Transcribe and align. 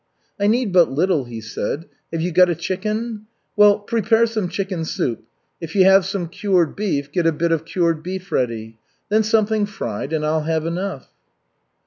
"I 0.39 0.47
need 0.47 0.73
but 0.73 0.89
little," 0.89 1.25
he 1.25 1.41
said. 1.41 1.85
"Have 2.11 2.21
you 2.23 2.31
got 2.31 2.49
a 2.49 2.55
chicken? 2.55 3.27
Well, 3.55 3.77
prepare 3.77 4.25
some 4.25 4.49
chicken 4.49 4.83
soup. 4.83 5.21
If 5.61 5.75
you 5.75 5.83
have 5.85 6.07
some 6.07 6.27
cured 6.27 6.75
beef, 6.75 7.11
get 7.11 7.27
a 7.27 7.31
bit 7.31 7.51
of 7.51 7.65
cured 7.65 8.01
beef 8.01 8.31
ready. 8.31 8.79
Then 9.09 9.21
something 9.21 9.67
fried, 9.67 10.11
and 10.11 10.25
I'll 10.25 10.41
have 10.41 10.65
enough." 10.65 11.11